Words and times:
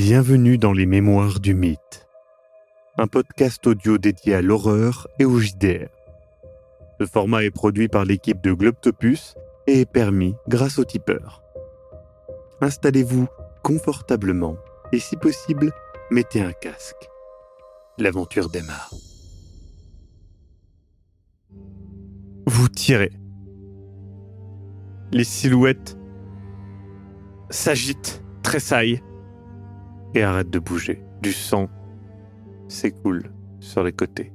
Bienvenue 0.00 0.58
dans 0.58 0.72
les 0.72 0.86
Mémoires 0.86 1.40
du 1.40 1.54
Mythe, 1.54 2.06
un 2.98 3.08
podcast 3.08 3.66
audio 3.66 3.98
dédié 3.98 4.36
à 4.36 4.42
l'horreur 4.42 5.08
et 5.18 5.24
au 5.24 5.40
JDR. 5.40 5.88
Ce 7.00 7.04
format 7.04 7.42
est 7.42 7.50
produit 7.50 7.88
par 7.88 8.04
l'équipe 8.04 8.40
de 8.40 8.52
Globtopus 8.52 9.34
et 9.66 9.80
est 9.80 9.90
permis 9.90 10.36
grâce 10.46 10.78
au 10.78 10.84
tipeur. 10.84 11.42
Installez-vous 12.60 13.26
confortablement 13.64 14.56
et 14.92 15.00
si 15.00 15.16
possible, 15.16 15.72
mettez 16.12 16.42
un 16.42 16.52
casque. 16.52 17.08
L'aventure 17.98 18.50
démarre. 18.50 18.94
Vous 22.46 22.68
tirez. 22.68 23.10
Les 25.10 25.24
silhouettes 25.24 25.98
s'agitent, 27.50 28.22
tressaillent 28.44 29.02
et 30.14 30.22
arrêtent 30.22 30.50
de 30.50 30.58
bouger. 30.58 31.02
Du 31.22 31.32
sang 31.32 31.68
s'écoule 32.68 33.30
sur 33.60 33.82
les 33.82 33.92
côtés. 33.92 34.32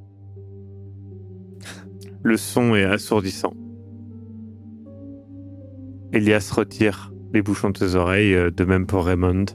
Le 2.23 2.37
son 2.37 2.75
est 2.75 2.83
assourdissant. 2.83 3.53
Elias 6.13 6.51
retire 6.55 7.11
les 7.33 7.41
bouchons 7.41 7.71
de 7.71 7.77
ses 7.77 7.95
oreilles, 7.95 8.33
euh, 8.35 8.51
de 8.51 8.63
même 8.63 8.85
pour 8.85 9.05
Raymond. 9.05 9.45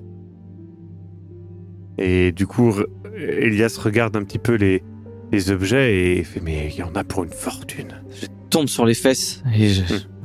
Et 1.99 2.33
du 2.33 2.47
coup, 2.47 2.75
Elias 3.17 3.79
regarde 3.83 4.17
un 4.17 4.25
petit 4.25 4.39
peu 4.39 4.55
les, 4.55 4.83
les 5.33 5.51
objets 5.51 6.17
et 6.19 6.25
fait 6.25 6.41
Mais 6.41 6.69
il 6.73 6.77
y 6.79 6.83
en 6.83 6.93
a 6.95 7.05
pour 7.05 7.25
une 7.25 7.31
fortune. 7.31 8.03
Je 8.21 8.27
tombe 8.51 8.67
sur 8.69 8.85
les 8.87 8.95
fesses 8.95 9.43
et 9.55 9.69
je- 9.69 9.83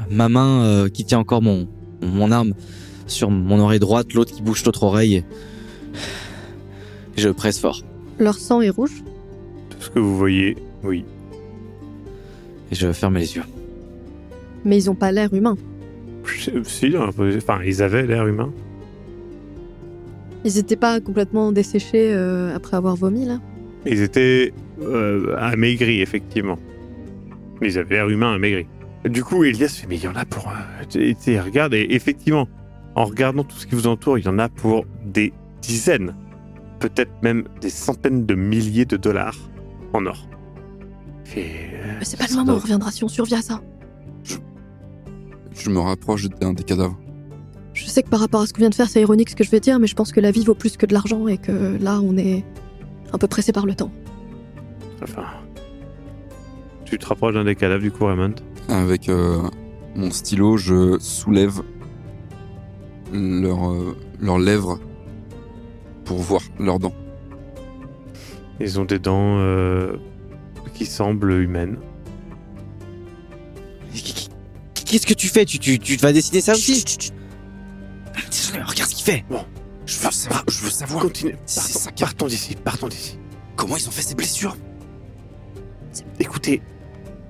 ma 0.09 0.29
main 0.29 0.63
euh, 0.65 0.89
qui 0.89 1.05
tient 1.05 1.19
encore 1.19 1.41
mon, 1.41 1.67
mon 2.01 2.31
arme 2.31 2.53
sur 3.05 3.29
mon 3.29 3.59
oreille 3.59 3.79
droite, 3.79 4.13
l'autre 4.13 4.33
qui 4.33 4.41
bouge 4.41 4.63
l'autre 4.65 4.83
oreille. 4.83 5.23
Je 7.17 7.29
presse 7.29 7.59
fort 7.59 7.81
Leur 8.19 8.35
sang 8.35 8.61
est 8.61 8.69
rouge. 8.69 9.03
Tout 9.69 9.77
ce 9.81 9.89
que 9.89 9.99
vous 9.99 10.17
voyez, 10.17 10.57
oui. 10.83 11.05
et 12.71 12.75
je 12.75 12.91
ferme 12.91 13.15
les 13.17 13.35
yeux. 13.35 13.43
Mais 14.65 14.77
ils 14.77 14.89
ont 14.89 14.95
pas 14.95 15.11
l'air 15.11 15.33
humains. 15.33 15.57
Si, 16.65 16.95
enfin, 16.97 17.59
ils 17.65 17.83
avaient 17.83 18.05
l'air 18.07 18.25
humains. 18.27 18.51
Ils 20.45 20.57
étaient 20.57 20.75
pas 20.77 20.99
complètement 20.99 21.51
desséchés 21.51 22.13
euh, 22.13 22.55
après 22.55 22.77
avoir 22.77 22.95
vomi, 22.95 23.25
là? 23.25 23.39
Ils 23.85 24.01
étaient 24.01 24.53
euh, 24.81 25.35
amaigris, 25.37 26.01
effectivement. 26.01 26.57
Mais 27.61 27.69
ils 27.69 27.77
avaient 27.79 27.95
l'air 27.95 28.09
humains 28.09 28.33
amaigris. 28.33 28.67
Du 29.05 29.23
coup, 29.23 29.43
Elias 29.43 29.79
fait, 29.81 29.87
mais 29.87 29.97
il 29.97 30.03
y 30.03 30.07
en 30.07 30.15
a 30.15 30.25
pour... 30.25 30.47
euh, 30.47 31.13
Et 31.27 31.39
regarde, 31.39 31.73
et 31.73 31.87
effectivement, 31.89 32.47
en 32.95 33.05
regardant 33.05 33.43
tout 33.43 33.57
ce 33.57 33.67
qui 33.67 33.75
vous 33.75 33.87
entoure, 33.87 34.17
il 34.17 34.25
y 34.25 34.29
en 34.29 34.39
a 34.39 34.47
pour 34.49 34.85
des 35.05 35.33
dizaines, 35.61 36.15
peut-être 36.83 37.13
même 37.21 37.45
des 37.61 37.69
centaines 37.69 38.25
de 38.25 38.35
milliers 38.35 38.83
de 38.83 38.97
dollars 38.97 39.37
en 39.93 40.05
or. 40.05 40.27
Euh, 41.37 41.41
Mais 41.97 42.03
c'est 42.03 42.17
pas 42.17 42.25
le 42.29 42.35
moment, 42.35 42.53
on 42.53 42.59
reviendra 42.59 42.91
si 42.91 43.05
on 43.05 43.07
survit 43.07 43.35
à 43.35 43.41
ça. 43.41 43.61
Je 45.53 45.69
me 45.69 45.79
rapproche 45.79 46.27
d'un 46.27 46.51
des 46.51 46.63
cadavres. 46.63 46.99
Je 47.73 47.85
sais 47.85 48.03
que 48.03 48.09
par 48.09 48.19
rapport 48.19 48.41
à 48.41 48.47
ce 48.47 48.53
qu'on 48.53 48.59
vient 48.59 48.69
de 48.69 48.75
faire, 48.75 48.89
c'est 48.89 48.99
ironique 49.01 49.29
ce 49.29 49.35
que 49.35 49.45
je 49.45 49.49
vais 49.49 49.61
dire, 49.61 49.79
mais 49.79 49.87
je 49.87 49.95
pense 49.95 50.11
que 50.11 50.19
la 50.19 50.31
vie 50.31 50.43
vaut 50.43 50.55
plus 50.55 50.75
que 50.75 50.85
de 50.85 50.93
l'argent 50.93 51.25
et 51.27 51.37
que 51.37 51.77
là, 51.81 52.01
on 52.03 52.17
est 52.17 52.43
un 53.13 53.17
peu 53.17 53.27
pressé 53.27 53.53
par 53.53 53.65
le 53.65 53.75
temps. 53.75 53.91
Enfin... 55.01 55.23
Tu 56.83 56.97
te 56.97 57.05
rapproches 57.05 57.35
d'un 57.35 57.45
des 57.45 57.55
cadavres, 57.55 57.81
du 57.81 57.91
coup, 57.91 58.05
Raymond? 58.05 58.35
Avec 58.67 59.07
euh, 59.07 59.37
mon 59.95 60.11
stylo, 60.11 60.57
je 60.57 60.99
soulève 60.99 61.61
leurs 63.13 63.71
euh, 63.71 63.95
leurs 64.19 64.37
lèvres 64.37 64.79
pour 66.05 66.17
voir 66.17 66.41
leurs 66.59 66.79
dents. 66.79 66.93
Ils 68.59 68.79
ont 68.79 68.85
des 68.85 68.99
dents 68.99 69.37
euh, 69.39 69.97
qui 70.73 70.85
semblent 70.85 71.31
humaines. 71.41 71.77
Qu'est-ce 74.85 75.07
que 75.07 75.13
tu 75.13 75.27
fais? 75.27 75.45
Tu, 75.45 75.57
tu, 75.59 75.79
tu 75.79 75.95
vas 75.97 76.13
dessiner 76.13 76.41
ça 76.41 76.53
aussi? 76.53 76.83
Regarde 78.53 78.89
ce 78.89 78.95
qu'il 78.95 79.05
fait 79.05 79.25
Je 79.85 79.99
veux 79.99 80.11
savoir. 80.11 80.43
Je 80.47 80.63
veux 80.63 80.69
savoir 80.69 81.01
Continue. 81.03 81.35
C'est 81.45 81.61
Partons, 81.61 81.79
ça 81.79 81.91
qui- 81.91 82.03
partons 82.03 82.27
d'ici, 82.27 82.55
partons 82.55 82.87
d'ici. 82.87 83.17
comment 83.55 83.75
ils 83.77 83.87
ont 83.87 83.91
fait 83.91 84.01
ces 84.03 84.15
blessures? 84.15 84.55
Écoutez, 86.19 86.61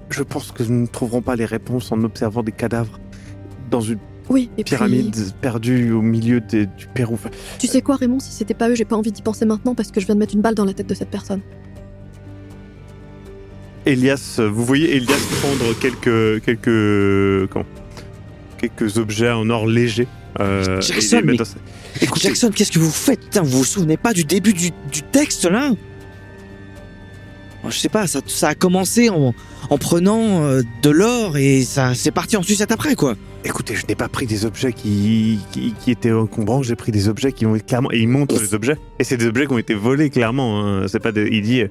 je 0.09 0.23
pense 0.23 0.51
que 0.51 0.63
nous 0.63 0.81
ne 0.81 0.87
trouverons 0.87 1.21
pas 1.21 1.35
les 1.35 1.45
réponses 1.45 1.91
en 1.91 2.03
observant 2.03 2.43
des 2.43 2.51
cadavres 2.51 2.99
dans 3.69 3.81
une 3.81 3.99
Oui, 4.29 4.49
et 4.57 4.63
pyramide 4.63 5.11
puis... 5.11 5.33
perdue 5.41 5.91
au 5.91 6.01
milieu 6.01 6.39
des- 6.39 6.65
du 6.65 6.87
Pérou. 6.93 7.19
Tu 7.59 7.67
sais 7.67 7.81
quoi, 7.81 7.97
Raymond, 7.97 8.19
si 8.19 8.31
c'était 8.31 8.53
pas 8.53 8.69
eux, 8.69 8.75
j'ai 8.75 8.85
pas 8.85 8.95
envie 8.95 9.11
d'y 9.11 9.21
penser 9.21 9.45
maintenant 9.45 9.75
parce 9.75 9.91
que 9.91 9.99
je 9.99 10.05
viens 10.05 10.15
de 10.15 10.19
mettre 10.19 10.33
une 10.33 10.41
balle 10.41 10.55
dans 10.55 10.65
la 10.65 10.73
tête 10.73 10.87
de 10.87 10.93
cette 10.93 11.09
personne. 11.09 11.41
Elias, 13.85 14.39
vous 14.39 14.63
voyez 14.63 14.95
Elias 14.95 15.19
prendre 15.41 15.77
quelques 15.79 16.41
quelques 16.45 17.49
comment 17.49 17.65
quelques 18.57 18.97
objets 18.97 19.29
en 19.31 19.49
or 19.49 19.67
léger. 19.67 20.07
Euh, 20.39 20.79
Jackson, 20.81 21.21
mais- 21.23 21.35
dans 21.35 21.43
Écoutez, 22.01 22.29
Jackson, 22.29 22.49
qu'est-ce 22.55 22.71
que 22.71 22.79
vous 22.79 22.89
faites 22.89 23.19
Putain, 23.19 23.41
vous 23.43 23.59
vous 23.59 23.63
souvenez 23.65 23.97
pas 23.97 24.13
du 24.13 24.23
début 24.23 24.53
du, 24.53 24.71
du 24.91 25.01
texte 25.11 25.45
là? 25.45 25.71
Je 27.69 27.77
sais 27.77 27.89
pas, 27.89 28.07
ça, 28.07 28.19
ça 28.25 28.49
a 28.49 28.55
commencé 28.55 29.09
en, 29.09 29.33
en 29.69 29.77
prenant 29.77 30.43
euh, 30.43 30.61
de 30.81 30.89
l'or 30.89 31.37
et 31.37 31.61
ça 31.63 31.93
c'est 31.93 32.11
parti 32.11 32.35
en 32.37 32.41
sucette 32.43 32.71
après 32.71 32.95
quoi. 32.95 33.15
Écoutez, 33.43 33.75
je 33.75 33.85
n'ai 33.87 33.95
pas 33.95 34.07
pris 34.09 34.25
des 34.25 34.45
objets 34.45 34.73
qui, 34.73 35.39
qui, 35.51 35.73
qui 35.73 35.91
étaient 35.91 36.11
encombrants, 36.11 36.63
j'ai 36.63 36.75
pris 36.75 36.91
des 36.91 37.07
objets 37.09 37.31
qui 37.31 37.45
ont 37.45 37.55
été 37.55 37.65
clairement 37.65 37.91
et 37.91 37.99
il 37.99 38.07
montre 38.07 38.39
les 38.39 38.53
objets 38.53 38.77
et 38.99 39.03
c'est 39.03 39.17
des 39.17 39.27
objets 39.27 39.45
qui 39.47 39.53
ont 39.53 39.57
été 39.57 39.73
volés 39.73 40.09
clairement. 40.09 40.61
hein. 40.65 40.87
C'est 40.87 40.99
pas 41.01 41.11
des- 41.11 41.29
il 41.31 41.41
dit 41.41 41.61
euh, 41.61 41.67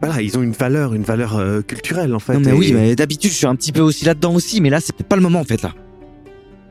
voilà, 0.00 0.22
ils 0.22 0.36
ont 0.38 0.42
une 0.42 0.52
valeur, 0.52 0.94
une 0.94 1.02
valeur 1.02 1.36
euh, 1.36 1.60
culturelle 1.62 2.14
en 2.14 2.18
fait. 2.20 2.34
non 2.34 2.40
mais 2.40 2.50
et- 2.50 2.52
oui, 2.54 2.72
mais 2.72 2.94
d'habitude 2.96 3.30
je 3.30 3.36
suis 3.36 3.46
un 3.46 3.56
petit 3.56 3.72
peu 3.72 3.80
aussi 3.80 4.04
là-dedans 4.04 4.34
aussi, 4.34 4.60
mais 4.60 4.70
là 4.70 4.80
c'est 4.80 4.94
pas 5.02 5.16
le 5.16 5.22
moment 5.22 5.40
en 5.40 5.44
fait 5.44 5.62
là. 5.62 5.74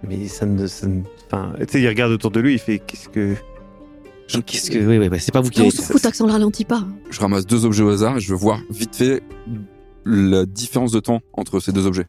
Mais 0.08 0.28
ça 0.28 0.46
ne. 0.46 0.68
ça 0.68 0.88
ne- 0.88 1.02
Enfin, 1.30 1.54
tu 1.60 1.66
sais, 1.70 1.82
il 1.82 1.88
regarde 1.90 2.14
autour 2.14 2.32
de 2.32 2.40
lui, 2.40 2.54
il 2.54 2.60
fait 2.60 2.80
Qu'est-ce 2.80 3.10
que. 3.10 3.34
Qu'est-ce 4.46 4.72
que 4.72 4.78
oui 4.78 4.98
oui 4.98 5.08
ouais, 5.10 5.20
c'est 5.20 5.34
pas 5.34 5.42
vous 5.42 5.50
qui 5.50 5.62
on 5.62 5.70
s'en 5.70 5.84
fout, 5.84 6.02
Taxon, 6.02 6.26
le 6.26 6.32
ralentit 6.34 6.64
pas. 6.66 6.86
Je 7.10 7.20
ramasse 7.20 7.46
deux 7.46 7.66
objets 7.66 7.84
au 7.84 7.90
hasard 7.90 8.18
et 8.18 8.20
je 8.22 8.30
veux 8.30 8.38
voir 8.38 8.60
vite 8.70 8.96
fait 8.96 9.22
la 10.06 10.46
différence 10.46 10.92
de 10.94 11.00
temps 11.02 11.20
entre 11.34 11.60
ces 11.60 11.72
deux 11.74 11.86
objets. 11.86 12.06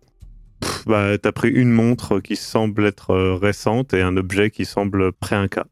Bah, 0.87 1.19
t'as 1.19 1.33
pris 1.33 1.51
une 1.51 1.71
montre 1.71 2.19
qui 2.21 2.35
semble 2.37 2.87
être 2.87 3.11
euh, 3.11 3.35
récente 3.35 3.95
et 3.95 4.03
un 4.03 4.17
objet 4.17 4.51
qui 4.51 4.65
semble 4.65 5.13
pré-inca. 5.13 5.67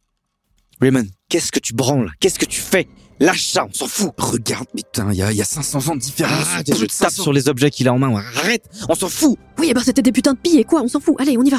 Raymond, 0.81 1.07
qu'est-ce 1.29 1.51
que 1.51 1.59
tu 1.59 1.73
branles 1.75 2.11
Qu'est-ce 2.21 2.39
que 2.39 2.45
tu 2.45 2.61
fais? 2.61 2.87
Lâche 3.19 3.47
ça, 3.47 3.65
on 3.67 3.73
s'en 3.73 3.87
fout. 3.87 4.13
Regarde, 4.19 4.67
mais 4.75 4.83
putain, 4.83 5.11
il 5.11 5.17
y, 5.19 5.23
a- 5.23 5.33
il 5.33 5.39
y 5.39 5.41
a 5.41 5.45
500 5.47 5.89
ans 5.91 5.95
de 5.97 6.01
différence. 6.01 6.47
Ah, 6.55 6.61
je 6.67 6.85
tape 6.85 7.11
sur 7.11 7.33
les 7.33 7.49
objets 7.49 7.71
qu'il 7.71 7.89
a 7.89 7.95
en 7.95 7.99
main. 7.99 8.15
Arrête, 8.37 8.69
on 8.91 8.95
s'en 8.95 9.09
fout. 9.09 9.39
Oui, 9.59 9.71
et 9.71 9.75
ben 9.75 9.81
c'était 9.81 10.03
des 10.03 10.13
putains 10.13 10.35
de 10.35 10.39
pillés, 10.39 10.65
quoi, 10.65 10.83
on 10.83 10.89
s'en 10.89 11.01
fout. 11.01 11.17
Allez, 11.19 11.39
on 11.39 11.43
y 11.43 11.49
va. 11.51 11.59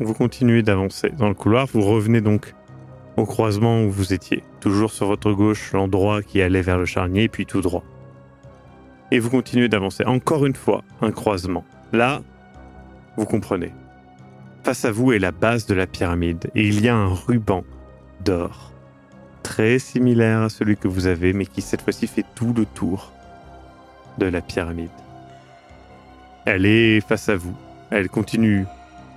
Vous 0.00 0.12
continuez 0.12 0.62
d'avancer 0.62 1.10
dans 1.16 1.28
le 1.28 1.34
couloir, 1.34 1.66
vous 1.72 1.82
revenez 1.82 2.20
donc 2.20 2.54
au 3.16 3.24
croisement 3.26 3.84
où 3.84 3.90
vous 3.90 4.12
étiez. 4.12 4.42
Toujours 4.60 4.92
sur 4.92 5.06
votre 5.06 5.32
gauche, 5.32 5.72
l'endroit 5.72 6.20
qui 6.22 6.42
allait 6.42 6.62
vers 6.62 6.78
le 6.78 6.84
charnier, 6.84 7.28
puis 7.28 7.46
tout 7.46 7.60
droit. 7.62 7.84
Et 9.14 9.20
vous 9.20 9.30
continuez 9.30 9.68
d'avancer. 9.68 10.04
Encore 10.04 10.44
une 10.44 10.56
fois, 10.56 10.82
un 11.00 11.12
croisement. 11.12 11.64
Là, 11.92 12.20
vous 13.16 13.26
comprenez. 13.26 13.70
Face 14.64 14.84
à 14.84 14.90
vous 14.90 15.12
est 15.12 15.20
la 15.20 15.30
base 15.30 15.66
de 15.66 15.74
la 15.74 15.86
pyramide, 15.86 16.50
et 16.56 16.66
il 16.66 16.84
y 16.84 16.88
a 16.88 16.96
un 16.96 17.14
ruban 17.14 17.62
d'or, 18.24 18.72
très 19.44 19.78
similaire 19.78 20.40
à 20.42 20.48
celui 20.48 20.76
que 20.76 20.88
vous 20.88 21.06
avez, 21.06 21.32
mais 21.32 21.46
qui 21.46 21.62
cette 21.62 21.82
fois-ci 21.82 22.08
fait 22.08 22.24
tout 22.34 22.52
le 22.56 22.66
tour 22.66 23.12
de 24.18 24.26
la 24.26 24.40
pyramide. 24.40 24.90
Elle 26.44 26.66
est 26.66 27.00
face 27.00 27.28
à 27.28 27.36
vous. 27.36 27.54
Elle 27.90 28.08
continue 28.08 28.66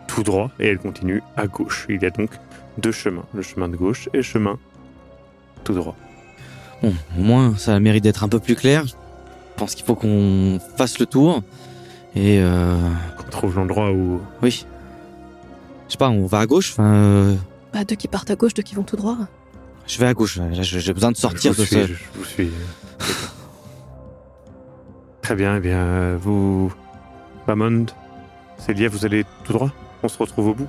tout 0.06 0.22
droit 0.22 0.52
et 0.60 0.68
elle 0.68 0.78
continue 0.78 1.24
à 1.38 1.48
gauche. 1.48 1.88
Il 1.90 2.04
y 2.04 2.06
a 2.06 2.12
donc 2.12 2.30
deux 2.78 2.92
chemins, 2.92 3.26
le 3.34 3.42
chemin 3.42 3.68
de 3.68 3.76
gauche 3.76 4.10
et 4.14 4.18
le 4.18 4.22
chemin 4.22 4.60
tout 5.64 5.74
droit. 5.74 5.96
Bon, 6.84 6.94
au 7.18 7.22
moins, 7.22 7.58
ça 7.58 7.80
mérite 7.80 8.04
d'être 8.04 8.24
un 8.24 8.30
peu 8.30 8.40
plus 8.40 8.56
clair. 8.56 8.86
Je 9.58 9.64
pense 9.64 9.74
qu'il 9.74 9.86
faut 9.86 9.96
qu'on 9.96 10.60
fasse 10.78 11.00
le 11.00 11.08
tour. 11.08 11.42
Et 12.16 12.40
euh, 12.40 12.78
On 13.26 13.30
trouve 13.32 13.56
l'endroit 13.56 13.92
où 13.92 14.22
oui. 14.44 14.68
Je 15.88 15.94
sais 15.94 15.98
pas, 15.98 16.10
on 16.10 16.28
va 16.28 16.42
à 16.42 16.46
gauche. 16.46 16.74
Enfin, 16.74 16.94
euh, 16.94 17.36
Bah, 17.74 17.84
deux 17.84 17.96
qui 17.96 18.08
partent 18.08 18.30
à 18.30 18.36
gauche, 18.36 18.54
deux 18.54 18.62
qui 18.62 18.76
vont 18.76 18.84
tout 18.84 18.98
droit. 18.98 19.18
je 19.88 19.98
vais 19.98 20.06
à 20.06 20.14
gauche. 20.14 20.38
Là, 20.38 20.62
j'ai 20.62 20.94
besoin 20.94 21.12
de 21.12 21.18
sortir 21.18 21.54
je 21.54 21.58
vous 21.58 21.64
de 21.64 21.68
suis, 21.68 21.76
ce. 21.76 21.88
je 21.88 21.94
vous 22.14 22.24
suis. 22.24 22.52
Très 25.24 25.34
bien, 25.36 25.58
eh 25.58 25.60
bien, 25.60 26.16
vous, 26.18 26.72
Bamond, 27.48 27.88
Célia, 28.60 28.90
vous 28.90 29.06
allez 29.08 29.26
tout 29.44 29.54
droit? 29.54 29.72
On 30.04 30.08
se 30.08 30.20
retrouve 30.20 30.50
au 30.50 30.54
bout? 30.54 30.68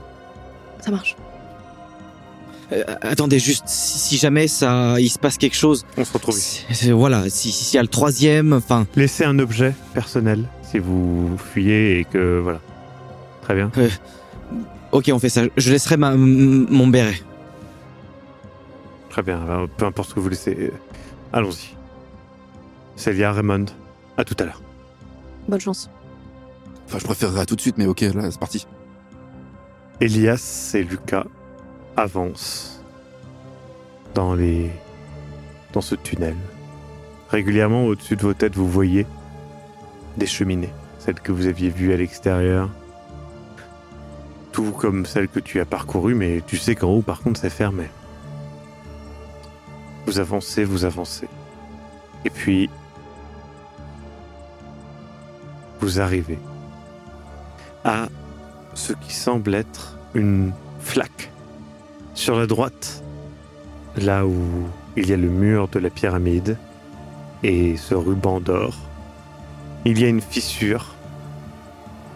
Ça 0.80 0.90
marche. 0.90 1.14
Euh, 2.72 2.84
attendez, 3.00 3.38
juste 3.38 3.64
si, 3.66 3.98
si 3.98 4.16
jamais 4.18 4.46
ça, 4.46 5.00
il 5.00 5.08
se 5.08 5.18
passe 5.18 5.38
quelque 5.38 5.56
chose. 5.56 5.86
On 5.96 6.04
se 6.04 6.12
retrouve 6.12 6.36
ici. 6.36 6.64
voilà, 6.92 7.28
si 7.30 7.50
s'il 7.50 7.76
y 7.76 7.78
a 7.78 7.82
le 7.82 7.88
troisième, 7.88 8.52
enfin, 8.52 8.86
Laissez 8.96 9.24
un 9.24 9.38
objet 9.38 9.74
personnel 9.94 10.44
si 10.62 10.78
vous 10.78 11.36
fuyez 11.52 12.00
et 12.00 12.04
que 12.04 12.40
voilà. 12.42 12.60
Très 13.42 13.54
bien. 13.54 13.70
ok, 14.92 15.10
on 15.14 15.18
fait 15.18 15.30
ça. 15.30 15.42
Je 15.56 15.70
laisserai 15.72 15.96
ma, 15.96 16.12
m- 16.12 16.66
mon 16.68 16.86
béret. 16.88 17.18
Très 19.08 19.22
bien, 19.22 19.42
alors, 19.42 19.68
peu 19.68 19.86
importe 19.86 20.10
ce 20.10 20.14
que 20.14 20.20
vous 20.20 20.28
laissez. 20.28 20.54
euh, 20.58 20.70
Allons-y. 21.32 21.74
Célia, 22.96 23.32
Raymond, 23.32 23.64
à 24.18 24.24
tout 24.24 24.36
à 24.38 24.44
l'heure. 24.44 24.60
Bonne 25.48 25.60
chance. 25.60 25.88
Enfin, 26.86 26.98
je 26.98 27.04
préférerais 27.04 27.46
tout 27.46 27.56
de 27.56 27.60
suite, 27.62 27.76
mais 27.78 27.86
ok, 27.86 28.02
là, 28.02 28.30
c'est 28.30 28.38
parti. 28.38 28.66
Elias 30.00 30.72
et 30.74 30.84
Lucas 30.84 31.24
avancent 31.98 32.80
dans 34.14 34.34
les 34.34 34.70
dans 35.72 35.80
ce 35.80 35.94
tunnel. 35.94 36.36
Régulièrement 37.30 37.84
au-dessus 37.84 38.16
de 38.16 38.22
vos 38.22 38.34
têtes, 38.34 38.54
vous 38.56 38.68
voyez 38.68 39.06
des 40.16 40.26
cheminées, 40.26 40.72
celles 40.98 41.20
que 41.20 41.32
vous 41.32 41.46
aviez 41.46 41.68
vues 41.68 41.92
à 41.92 41.96
l'extérieur. 41.96 42.70
Tout 44.52 44.72
comme 44.72 45.06
celles 45.06 45.28
que 45.28 45.40
tu 45.40 45.60
as 45.60 45.66
parcourues, 45.66 46.14
mais 46.14 46.42
tu 46.46 46.56
sais 46.56 46.74
qu'en 46.74 46.88
haut, 46.88 47.02
par 47.02 47.20
contre, 47.20 47.40
c'est 47.40 47.50
fermé. 47.50 47.84
Vous 50.06 50.18
avancez, 50.18 50.64
vous 50.64 50.84
avancez. 50.84 51.28
Et 52.24 52.30
puis, 52.30 52.70
vous 55.80 56.00
arrivez 56.00 56.38
à 57.84 58.08
ce 58.74 58.94
qui 58.94 59.12
semble 59.12 59.54
être 59.54 59.98
une 60.14 60.52
flaque. 60.80 61.27
Sur 62.18 62.36
la 62.36 62.48
droite, 62.48 63.04
là 63.96 64.26
où 64.26 64.34
il 64.96 65.08
y 65.08 65.12
a 65.12 65.16
le 65.16 65.28
mur 65.28 65.68
de 65.68 65.78
la 65.78 65.88
pyramide 65.88 66.58
et 67.44 67.76
ce 67.76 67.94
ruban 67.94 68.40
d'or, 68.40 68.74
il 69.84 70.00
y 70.00 70.04
a 70.04 70.08
une 70.08 70.20
fissure 70.20 70.96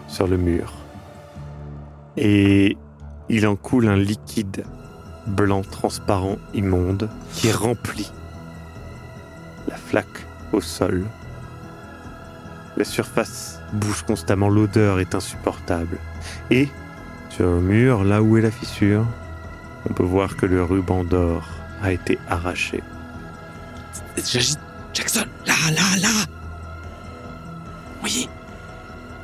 sur 0.09 0.27
le 0.27 0.35
mur. 0.35 0.73
Et 2.17 2.75
il 3.29 3.47
en 3.47 3.55
coule 3.55 3.87
un 3.87 3.95
liquide 3.95 4.65
blanc 5.25 5.61
transparent 5.61 6.35
immonde 6.53 7.09
qui 7.31 7.53
remplit 7.53 8.11
la 9.69 9.77
flaque 9.77 10.27
au 10.51 10.59
sol. 10.59 11.05
La 12.75 12.83
surface 12.83 13.61
bouge 13.71 14.03
constamment, 14.03 14.49
l'odeur 14.49 14.99
est 14.99 15.15
insupportable. 15.15 15.97
Et 16.51 16.67
sur 17.29 17.45
le 17.45 17.61
mur, 17.61 18.03
là 18.03 18.21
où 18.21 18.37
est 18.37 18.41
la 18.41 18.51
fissure, 18.51 19.05
on 19.89 19.93
peut 19.93 20.03
voir 20.03 20.35
que 20.37 20.45
le 20.45 20.63
ruban 20.63 21.03
d'or 21.03 21.47
a 21.81 21.91
été 21.91 22.17
arraché. 22.29 22.81
J'agite. 24.17 24.59
Jackson, 24.93 25.25
là, 25.47 25.53
là, 25.71 25.97
là. 26.01 26.09
Oui. 28.03 28.29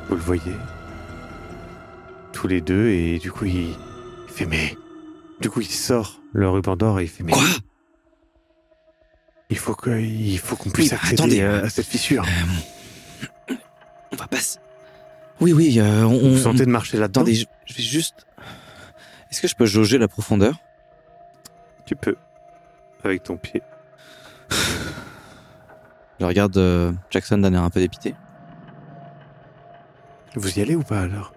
Vous 0.09 0.15
le 0.15 0.21
voyez? 0.21 0.55
Tous 2.33 2.47
les 2.47 2.61
deux, 2.61 2.87
et 2.87 3.19
du 3.19 3.31
coup, 3.31 3.45
il, 3.45 3.69
il 3.69 3.75
fait 4.27 4.45
mais. 4.45 4.75
Du 5.41 5.49
coup, 5.49 5.61
il 5.61 5.67
sort 5.69 6.19
le 6.33 6.49
ruban 6.49 6.75
d'or 6.75 6.99
et 6.99 7.03
il 7.03 7.09
fait 7.09 7.23
mais. 7.23 7.33
Quoi? 7.33 7.43
Il 9.51 9.57
faut 9.57 9.73
que, 9.75 9.89
il 9.99 10.37
faut 10.39 10.55
qu'on 10.55 10.69
puisse 10.69 10.91
Oui, 10.91 10.97
bah, 10.97 11.01
accéder 11.03 11.41
attendez. 11.41 11.41
à, 11.41 11.65
à 11.65 11.69
cette 11.69 11.85
fissure. 11.87 12.23
Euh, 13.49 13.55
On 14.11 14.15
va 14.15 14.27
passer. 14.27 14.59
Oui, 15.41 15.53
oui, 15.53 15.79
euh, 15.79 16.03
on. 16.03 16.31
Vous 16.31 16.37
sentez 16.37 16.65
de 16.65 16.71
marcher 16.71 16.97
là-dedans? 16.97 17.21
Attendez, 17.21 17.35
je, 17.35 17.45
je 17.65 17.73
vais 17.75 17.83
juste. 17.83 18.25
Est-ce 19.31 19.41
que 19.41 19.47
je 19.47 19.55
peux 19.55 19.65
jauger 19.65 19.97
la 19.97 20.07
profondeur? 20.07 20.55
Tu 21.85 21.95
peux. 21.95 22.15
Avec 23.03 23.23
ton 23.23 23.37
pied. 23.37 23.61
Je 26.19 26.25
regarde 26.25 26.57
euh, 26.57 26.91
Jackson 27.09 27.37
d'un 27.37 27.53
air 27.53 27.63
un 27.63 27.69
peu 27.69 27.79
dépité. 27.79 28.15
Vous 30.35 30.59
y 30.59 30.61
allez 30.61 30.75
ou 30.75 30.83
pas 30.83 31.01
alors? 31.01 31.33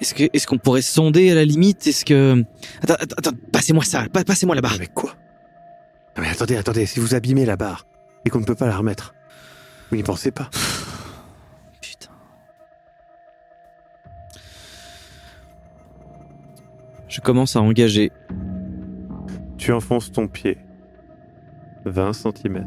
Est-ce 0.00 0.14
que 0.14 0.24
est-ce 0.32 0.46
qu'on 0.46 0.58
pourrait 0.58 0.82
sonder 0.82 1.30
à 1.30 1.34
la 1.34 1.44
limite? 1.44 1.86
Est-ce 1.86 2.04
que 2.04 2.44
attends 2.82 2.94
attends, 2.94 3.16
attends 3.18 3.36
passez-moi 3.52 3.82
ça, 3.84 4.06
pa- 4.12 4.24
passez-moi 4.24 4.54
la 4.54 4.60
barre. 4.60 4.74
Avec 4.74 4.92
quoi? 4.94 5.10
Non 6.16 6.22
mais 6.22 6.28
attendez, 6.30 6.56
attendez, 6.56 6.86
si 6.86 7.00
vous 7.00 7.14
abîmez 7.14 7.44
la 7.46 7.56
barre 7.56 7.86
et 8.24 8.30
qu'on 8.30 8.40
ne 8.40 8.44
peut 8.44 8.54
pas 8.54 8.66
la 8.66 8.76
remettre, 8.76 9.14
vous 9.90 9.96
n'y 9.96 10.02
pensez 10.02 10.30
pas? 10.30 10.50
Je 17.16 17.22
commence 17.22 17.56
à 17.56 17.62
engager. 17.62 18.12
Tu 19.56 19.72
enfonces 19.72 20.12
ton 20.12 20.28
pied. 20.28 20.58
20 21.86 22.12
cm. 22.12 22.66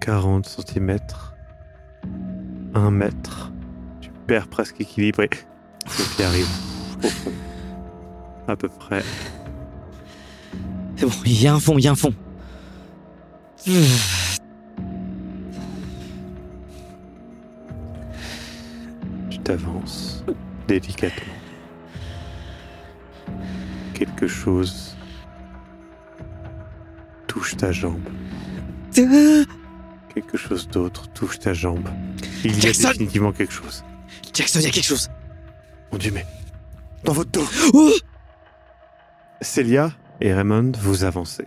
40 0.00 0.46
cm. 0.46 0.96
1 2.72 2.90
mètre. 2.92 3.52
Tu 4.00 4.10
perds 4.26 4.48
presque 4.48 4.80
équilibre 4.80 5.20
et 5.20 5.28
le 5.28 6.16
pied 6.16 6.24
arrive 6.24 6.48
au 7.04 7.08
fond. 7.08 7.32
À 8.48 8.56
peu 8.56 8.70
près. 8.70 9.02
C'est 10.96 11.04
bon, 11.04 11.12
il 11.26 11.42
y 11.42 11.46
a 11.46 11.52
un 11.52 11.60
fond, 11.60 11.76
il 11.76 11.84
y 11.84 11.88
a 11.88 11.92
un 11.92 11.94
fond. 11.94 12.14
Tu 19.28 19.38
t'avances 19.40 20.24
délicatement. 20.66 21.39
Quelque 24.00 24.28
chose 24.28 24.96
touche 27.26 27.54
ta 27.58 27.70
jambe. 27.70 28.00
Ah, 28.96 29.44
Quelque 30.14 30.38
chose 30.38 30.66
d'autre 30.68 31.12
touche 31.12 31.38
ta 31.38 31.52
jambe. 31.52 31.86
Il 32.42 32.54
y 32.54 32.56
a 32.56 32.60
Jackson 32.60 32.88
définitivement 32.88 33.32
quelque 33.32 33.52
chose. 33.52 33.84
Jackson, 34.32 34.60
il 34.60 34.64
y 34.64 34.68
a 34.68 34.70
quelque 34.70 34.86
chose. 34.86 35.10
Mon 35.92 35.98
Dieu, 35.98 36.12
mais 36.14 36.24
dans 37.04 37.12
votre 37.12 37.30
dos. 37.30 37.44
Oh 37.74 37.92
Célia 39.42 39.92
et 40.22 40.32
Raymond, 40.32 40.72
vous 40.80 41.04
avancez. 41.04 41.44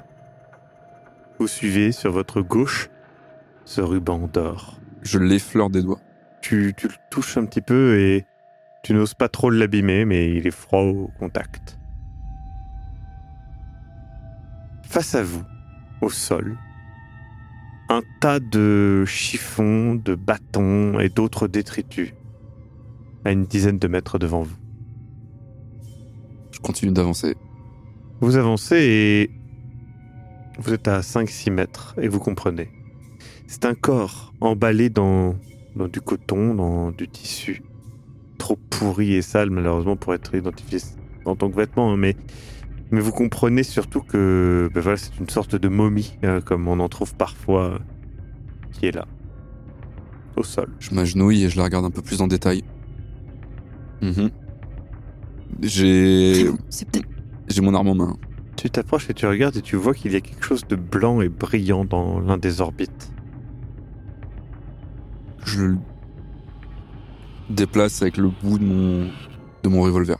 Vous 1.39 1.47
suivez 1.47 1.91
sur 1.91 2.11
votre 2.11 2.41
gauche 2.41 2.91
ce 3.65 3.81
ruban 3.81 4.29
d'or. 4.31 4.79
Je 5.01 5.17
l'effleure 5.17 5.71
des 5.71 5.81
doigts. 5.81 6.01
Tu, 6.43 6.75
tu 6.77 6.87
le 6.87 6.93
touches 7.09 7.35
un 7.35 7.45
petit 7.45 7.61
peu 7.61 7.99
et 7.99 8.27
tu 8.83 8.93
n'oses 8.93 9.15
pas 9.15 9.27
trop 9.27 9.49
l'abîmer, 9.49 10.05
mais 10.05 10.29
il 10.35 10.45
est 10.45 10.51
froid 10.51 10.81
au 10.81 11.09
contact. 11.17 11.79
Face 14.93 15.15
à 15.15 15.23
vous, 15.23 15.41
au 16.01 16.09
sol, 16.11 16.55
un 17.89 18.03
tas 18.19 18.39
de 18.39 19.05
chiffons, 19.05 19.95
de 19.95 20.13
bâtons 20.13 20.99
et 20.99 21.09
d'autres 21.09 21.47
détritus 21.47 22.13
à 23.25 23.31
une 23.31 23.45
dizaine 23.45 23.79
de 23.79 23.87
mètres 23.87 24.19
devant 24.19 24.43
vous. 24.43 24.55
Je 26.51 26.59
continue 26.59 26.91
d'avancer. 26.91 27.33
Vous 28.21 28.35
avancez 28.35 28.75
et 28.75 29.31
vous 30.59 30.71
êtes 30.71 30.87
à 30.87 30.99
5-6 30.99 31.49
mètres 31.49 31.95
et 31.99 32.07
vous 32.07 32.19
comprenez. 32.19 32.69
C'est 33.47 33.65
un 33.65 33.73
corps 33.73 34.31
emballé 34.41 34.91
dans, 34.91 35.33
dans 35.75 35.87
du 35.87 36.01
coton, 36.01 36.53
dans 36.53 36.91
du 36.91 37.07
tissu. 37.07 37.63
Trop 38.37 38.59
pourri 38.69 39.15
et 39.15 39.23
sale 39.23 39.49
malheureusement 39.49 39.95
pour 39.95 40.13
être 40.13 40.35
identifié 40.35 40.77
en 41.25 41.35
tant 41.35 41.49
que 41.49 41.55
vêtement, 41.55 41.93
hein, 41.93 41.97
mais, 41.97 42.15
mais 42.91 42.99
vous 42.99 43.11
comprenez 43.11 43.63
surtout 43.63 44.01
que 44.01 44.69
ben 44.73 44.81
voilà, 44.81 44.97
c'est 44.97 45.17
une 45.19 45.29
sorte 45.29 45.55
de 45.55 45.67
momie, 45.67 46.17
euh, 46.23 46.41
comme 46.41 46.67
on 46.67 46.79
en 46.79 46.89
trouve 46.89 47.15
parfois, 47.15 47.65
euh, 47.65 47.79
qui 48.71 48.85
est 48.87 48.91
là, 48.91 49.07
au 50.35 50.43
sol. 50.43 50.69
Je 50.79 50.93
m'agenouille 50.93 51.43
et 51.43 51.49
je 51.49 51.57
la 51.57 51.63
regarde 51.63 51.85
un 51.85 51.91
peu 51.91 52.01
plus 52.01 52.21
en 52.21 52.27
détail. 52.27 52.63
Mhm. 54.01 54.29
J'ai 55.61 56.49
C'est 56.69 56.89
peut-être. 56.89 57.07
j'ai 57.47 57.61
mon 57.61 57.73
arme 57.73 57.87
en 57.89 57.95
main. 57.95 58.17
Tu 58.57 58.69
t'approches 58.69 59.09
et 59.09 59.13
tu 59.13 59.25
regardes 59.25 59.57
et 59.57 59.61
tu 59.61 59.75
vois 59.75 59.93
qu'il 59.93 60.11
y 60.13 60.15
a 60.15 60.21
quelque 60.21 60.43
chose 60.43 60.65
de 60.67 60.75
blanc 60.75 61.21
et 61.21 61.29
brillant 61.29 61.85
dans 61.85 62.19
l'un 62.19 62.37
des 62.37 62.61
orbites. 62.61 63.11
Je 65.45 65.61
le 65.63 65.77
déplace 67.49 68.01
avec 68.01 68.17
le 68.17 68.29
bout 68.29 68.57
de 68.57 68.63
mon 68.65 69.09
de 69.63 69.69
mon 69.69 69.81
revolver. 69.81 70.17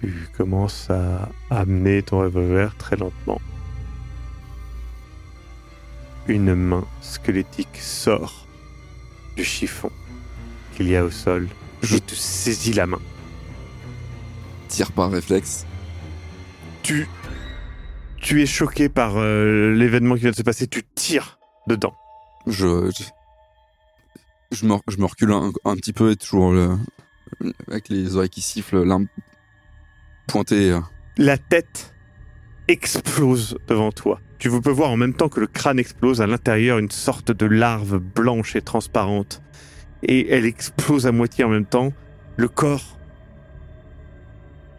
Tu 0.00 0.28
commences 0.36 0.90
à 0.90 1.28
amener 1.50 2.02
ton 2.02 2.18
revolver 2.20 2.74
très 2.76 2.96
lentement. 2.96 3.40
Une 6.28 6.54
main 6.54 6.84
squelettique 7.00 7.76
sort 7.78 8.46
du 9.36 9.44
chiffon 9.44 9.90
qu'il 10.76 10.88
y 10.88 10.96
a 10.96 11.04
au 11.04 11.10
sol. 11.10 11.48
Je 11.82 11.96
te 11.98 12.14
saisis 12.14 12.72
la 12.72 12.86
main. 12.86 13.00
Tire 14.68 14.92
par 14.92 15.10
réflexe. 15.10 15.64
Tu, 16.82 17.08
tu 18.20 18.42
es 18.42 18.46
choqué 18.46 18.88
par 18.88 19.16
euh, 19.16 19.72
l'événement 19.72 20.14
qui 20.16 20.22
vient 20.22 20.30
de 20.30 20.36
se 20.36 20.42
passer. 20.42 20.66
Tu 20.66 20.82
tires 20.94 21.38
dedans. 21.68 21.94
Je 22.46 22.90
je, 24.52 24.66
me, 24.66 24.76
je 24.88 24.96
me 24.98 25.04
recule 25.06 25.32
un, 25.32 25.50
un 25.64 25.74
petit 25.76 25.92
peu 25.92 26.10
et 26.10 26.16
toujours 26.16 26.52
le- 26.52 26.76
avec 27.68 27.88
les 27.88 28.14
oreilles 28.16 28.28
qui 28.28 28.40
sifflent, 28.42 28.84
pointée. 30.26 30.72
euh, 30.72 30.80
La 31.18 31.38
tête 31.38 31.94
explose 32.68 33.58
devant 33.68 33.92
toi. 33.92 34.20
Tu 34.38 34.50
peux 34.60 34.70
voir 34.70 34.90
en 34.90 34.96
même 34.96 35.14
temps 35.14 35.28
que 35.28 35.40
le 35.40 35.46
crâne 35.46 35.78
explose 35.78 36.20
à 36.20 36.26
l'intérieur 36.26 36.78
une 36.78 36.90
sorte 36.90 37.32
de 37.32 37.46
larve 37.46 37.98
blanche 37.98 38.54
et 38.56 38.62
transparente. 38.62 39.42
Et 40.02 40.30
elle 40.30 40.44
explose 40.44 41.06
à 41.06 41.12
moitié 41.12 41.44
en 41.44 41.48
même 41.48 41.64
temps. 41.64 41.92
Le 42.36 42.48
corps 42.48 42.98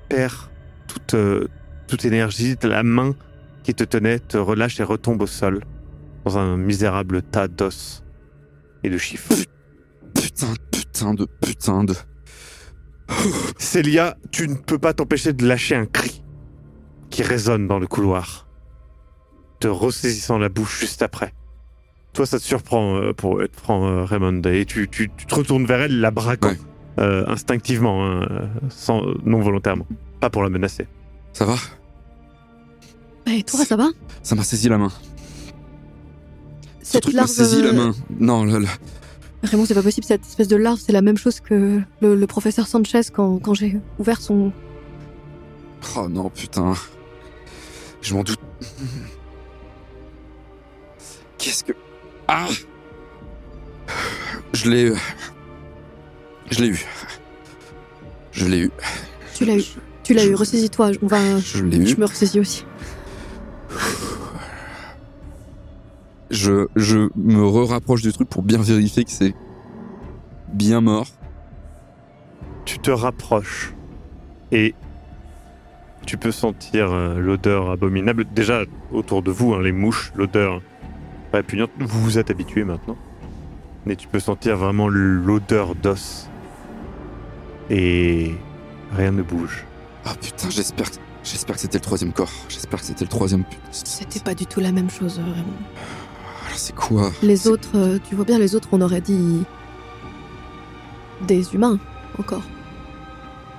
perds 0.09 0.51
toute, 0.87 1.15
euh, 1.15 1.47
toute 1.87 2.05
énergie, 2.05 2.55
la 2.61 2.83
main 2.83 3.15
qui 3.63 3.73
te 3.73 3.83
tenait 3.83 4.19
te 4.19 4.37
relâche 4.37 4.79
et 4.79 4.83
retombe 4.83 5.21
au 5.23 5.27
sol, 5.27 5.63
dans 6.23 6.37
un 6.37 6.55
misérable 6.55 7.21
tas 7.23 7.47
d'os 7.47 8.03
et 8.83 8.89
de 8.89 8.97
chiffres. 8.97 9.33
Putain, 10.13 10.53
putain 10.71 11.13
de 11.13 11.25
putain 11.25 11.83
de. 11.83 11.93
Célia, 13.57 14.17
tu 14.31 14.47
ne 14.47 14.55
peux 14.55 14.79
pas 14.79 14.93
t'empêcher 14.93 15.33
de 15.33 15.45
lâcher 15.47 15.75
un 15.75 15.85
cri 15.85 16.23
qui 17.09 17.23
résonne 17.23 17.67
dans 17.67 17.79
le 17.79 17.87
couloir, 17.87 18.47
te 19.59 19.67
ressaisissant 19.67 20.37
la 20.37 20.49
bouche 20.49 20.79
juste 20.79 21.01
après. 21.01 21.33
Toi, 22.13 22.25
ça 22.25 22.39
te 22.39 22.43
surprend, 22.43 22.97
euh, 22.97 23.13
pour 23.13 23.41
être 23.43 23.55
franc, 23.55 23.85
euh, 23.87 24.03
Raymond, 24.03 24.41
et 24.45 24.65
tu, 24.65 24.87
tu- 24.89 25.09
tu 25.15 25.25
te 25.25 25.35
retournes 25.35 25.65
vers 25.65 25.81
elle, 25.81 25.99
la 25.99 26.11
braquant, 26.11 26.49
Ouais. 26.49 26.57
euh, 26.99 27.23
instinctivement, 27.27 28.05
hein, 28.05 28.49
sans, 28.69 29.01
non 29.25 29.39
volontairement, 29.39 29.85
pas 30.19 30.29
pour 30.29 30.43
la 30.43 30.49
menacer. 30.49 30.87
Ça 31.33 31.45
va? 31.45 31.55
Et 33.27 33.43
toi, 33.43 33.63
ça 33.65 33.75
va? 33.75 33.89
Ça 34.23 34.35
m'a 34.35 34.43
saisi 34.43 34.67
la 34.69 34.77
main. 34.77 34.89
Ce 36.81 36.93
Cette 36.93 37.03
truc 37.03 37.15
m'a 37.15 37.27
saisi 37.27 37.61
la 37.61 37.73
main. 37.73 37.93
Non, 38.19 38.45
là, 38.45 38.59
là. 38.59 38.69
Raymond, 39.43 39.65
c'est 39.65 39.73
pas 39.75 39.83
possible, 39.83 40.05
cette 40.05 40.25
espèce 40.25 40.47
de 40.47 40.55
larve, 40.55 40.79
c'est 40.79 40.91
la 40.91 41.01
même 41.01 41.17
chose 41.17 41.39
que 41.39 41.81
le, 42.01 42.15
le 42.15 42.27
professeur 42.27 42.67
Sanchez 42.67 43.01
quand, 43.13 43.37
quand 43.39 43.53
j'ai 43.53 43.79
ouvert 43.99 44.19
son. 44.19 44.51
Oh 45.95 46.07
non, 46.09 46.29
putain. 46.29 46.73
Je 48.01 48.13
m'en 48.15 48.23
doute. 48.23 48.39
Qu'est-ce 51.37 51.63
que. 51.63 51.73
Ah 52.27 52.47
Je 54.53 54.69
l'ai. 54.69 54.93
Je 56.49 56.59
l'ai 56.61 56.67
eu. 56.69 56.85
Je 58.31 58.45
l'ai 58.45 58.59
eu. 58.59 58.71
Tu 59.35 59.45
l'as 59.45 59.57
eu. 59.57 59.63
Tu 60.03 60.13
l'as 60.13 60.25
eu, 60.25 60.35
ressaisis-toi, 60.35 60.91
on 61.01 61.07
va. 61.07 61.39
Je 61.39 61.63
l'ai 61.63 61.77
eu. 61.77 61.87
Je 61.87 61.95
me 61.97 62.05
ressaisis 62.05 62.39
aussi. 62.39 62.65
Je, 66.29 66.67
je 66.75 67.09
me 67.15 67.45
re-rapproche 67.45 68.01
du 68.01 68.11
truc 68.11 68.29
pour 68.29 68.43
bien 68.43 68.61
vérifier 68.61 69.03
que 69.03 69.11
c'est 69.11 69.33
bien 70.51 70.81
mort. 70.81 71.07
Tu 72.65 72.79
te 72.79 72.91
rapproches 72.91 73.73
et 74.51 74.75
tu 76.05 76.17
peux 76.17 76.31
sentir 76.31 76.91
euh, 76.91 77.19
l'odeur 77.19 77.69
abominable. 77.69 78.25
Déjà, 78.33 78.63
autour 78.91 79.21
de 79.21 79.31
vous, 79.31 79.53
hein, 79.53 79.61
les 79.61 79.71
mouches, 79.71 80.11
l'odeur 80.15 80.61
répugnante. 81.33 81.69
Vous 81.79 82.01
vous 82.01 82.17
êtes 82.17 82.31
habitué 82.31 82.63
maintenant. 82.63 82.97
Mais 83.85 83.95
tu 83.95 84.07
peux 84.07 84.19
sentir 84.19 84.57
vraiment 84.57 84.87
l'odeur 84.87 85.75
d'os. 85.75 86.29
Et 87.69 88.33
rien 88.93 89.11
ne 89.11 89.21
bouge. 89.21 89.65
Ah 90.05 90.13
putain, 90.19 90.49
j'espère 90.49 90.89
que, 90.89 90.97
j'espère 91.23 91.55
que 91.55 91.61
c'était 91.61 91.77
le 91.77 91.83
troisième 91.83 92.13
corps. 92.13 92.31
J'espère 92.47 92.79
que 92.79 92.85
c'était 92.85 93.03
le 93.03 93.09
troisième. 93.09 93.43
C'était 93.71 94.21
pas 94.21 94.33
du 94.33 94.45
tout 94.45 94.61
la 94.61 94.71
même 94.71 94.89
chose, 94.89 95.19
Raymond. 95.19 95.53
Alors 96.57 96.65
c'est 96.65 96.75
quoi 96.75 97.11
Les 97.21 97.47
autres, 97.47 97.69
euh, 97.75 97.99
tu 98.09 98.15
vois 98.15 98.25
bien, 98.25 98.39
les 98.39 98.55
autres, 98.55 98.69
on 98.71 98.81
aurait 98.81 99.01
dit. 99.01 99.43
des 101.27 101.53
humains, 101.53 101.77
encore. 102.17 102.41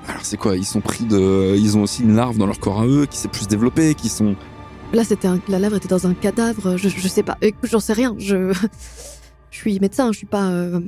Alors 0.08 0.22
c'est 0.24 0.36
quoi 0.36 0.56
Ils 0.56 0.64
sont 0.64 0.80
pris 0.80 1.04
de. 1.04 1.54
Ils 1.56 1.78
ont 1.78 1.82
aussi 1.84 2.02
une 2.02 2.16
larve 2.16 2.38
dans 2.38 2.46
leur 2.46 2.58
corps 2.58 2.80
à 2.80 2.86
eux 2.86 3.06
qui 3.06 3.16
s'est 3.18 3.28
plus 3.28 3.46
développée, 3.46 3.94
qui 3.94 4.08
sont. 4.08 4.34
Là, 4.92 5.04
c'était 5.04 5.28
un... 5.28 5.38
la 5.48 5.60
lèvre 5.60 5.76
était 5.76 5.86
dans 5.86 6.08
un 6.08 6.14
cadavre, 6.14 6.76
je, 6.76 6.88
je 6.88 7.06
sais 7.08 7.22
pas. 7.22 7.36
Écoute, 7.40 7.68
j'en 7.70 7.78
sais 7.80 7.92
rien, 7.92 8.14
je. 8.18 8.52
Je 9.50 9.56
suis 9.56 9.80
médecin, 9.80 10.12
je 10.12 10.18
suis 10.18 10.26
pas 10.26 10.50
euh, 10.50 10.78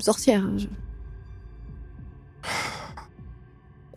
sorcière. 0.00 0.44
je- 0.58 0.66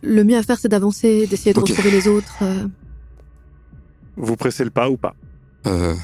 Le 0.02 0.22
mieux 0.22 0.36
à 0.36 0.42
faire, 0.44 0.56
c'est 0.58 0.68
d'avancer, 0.68 1.26
d'essayer 1.26 1.52
de 1.52 1.58
retrouver 1.60 1.90
les 1.90 2.06
autres. 2.06 2.36
euh. 2.42 2.68
Vous 4.16 4.36
pressez 4.36 4.62
le 4.64 4.70
pas 4.70 4.88
ou 4.88 4.96
pas? 4.96 5.14
Euh, 5.66 5.94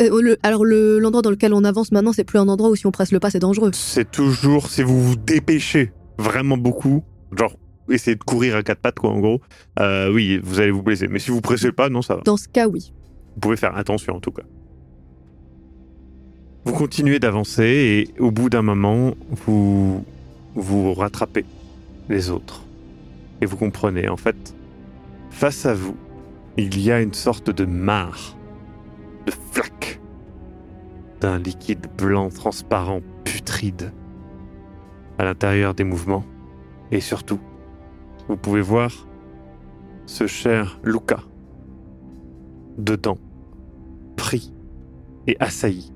euh, 0.00 0.20
le- 0.22 0.36
alors, 0.42 0.64
le- 0.64 0.98
l'endroit 0.98 1.22
dans 1.22 1.30
lequel 1.30 1.52
on 1.54 1.64
avance 1.64 1.92
maintenant, 1.92 2.12
c'est 2.12 2.24
plus 2.24 2.38
un 2.38 2.48
endroit 2.48 2.70
où 2.70 2.76
si 2.76 2.86
on 2.86 2.90
presse 2.90 3.12
le 3.12 3.20
pas, 3.20 3.30
c'est 3.30 3.38
dangereux. 3.38 3.70
C'est 3.72 4.10
toujours, 4.10 4.68
si 4.68 4.82
vous 4.82 5.02
vous 5.02 5.16
dépêchez 5.16 5.92
vraiment 6.18 6.56
beaucoup, 6.56 7.02
genre 7.36 7.56
essayez 7.90 8.16
de 8.16 8.22
courir 8.24 8.56
à 8.56 8.62
quatre 8.62 8.80
pattes, 8.80 8.98
quoi, 8.98 9.10
en 9.10 9.20
gros, 9.20 9.40
euh, 9.80 10.10
oui, 10.12 10.40
vous 10.42 10.60
allez 10.60 10.70
vous 10.70 10.82
blesser. 10.82 11.06
Mais 11.08 11.18
si 11.18 11.30
vous 11.30 11.40
pressez 11.40 11.66
le 11.66 11.72
pas, 11.72 11.88
non, 11.90 12.02
ça 12.02 12.16
va. 12.16 12.22
Dans 12.22 12.36
ce 12.36 12.48
cas, 12.48 12.66
oui. 12.68 12.92
Vous 13.34 13.40
pouvez 13.40 13.56
faire 13.56 13.76
attention 13.76 14.14
en 14.16 14.20
tout 14.20 14.30
cas. 14.30 14.44
Vous 16.64 16.72
continuez 16.72 17.18
d'avancer 17.18 17.64
et 18.16 18.20
au 18.20 18.30
bout 18.30 18.48
d'un 18.48 18.62
moment, 18.62 19.14
vous 19.46 20.02
vous 20.54 20.94
rattrapez 20.94 21.44
les 22.08 22.30
autres. 22.30 22.62
Et 23.42 23.46
vous 23.46 23.56
comprenez, 23.56 24.08
en 24.08 24.16
fait, 24.16 24.54
face 25.30 25.66
à 25.66 25.74
vous, 25.74 25.96
il 26.56 26.80
y 26.80 26.90
a 26.90 27.02
une 27.02 27.12
sorte 27.12 27.50
de 27.50 27.64
mare, 27.66 28.36
liquide 31.24 31.86
blanc 31.96 32.28
transparent 32.28 33.00
putride 33.24 33.92
à 35.18 35.24
l'intérieur 35.24 35.74
des 35.74 35.84
mouvements. 35.84 36.24
Et 36.90 37.00
surtout, 37.00 37.40
vous 38.28 38.36
pouvez 38.36 38.60
voir 38.60 39.08
ce 40.06 40.26
cher 40.26 40.78
Luca 40.82 41.20
dedans, 42.78 43.18
pris 44.16 44.52
et 45.26 45.36
assailli 45.40 45.92